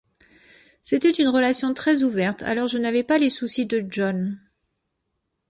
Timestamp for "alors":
2.41-2.67